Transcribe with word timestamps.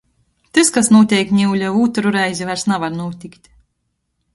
Tys, 0.57 0.71
kas 0.77 0.89
nūteik 0.93 1.35
niule, 1.41 1.69
ūtrū 1.83 2.17
reizi 2.19 2.51
vairs 2.51 2.69
navar 2.75 3.01
nūtikt. 3.01 3.51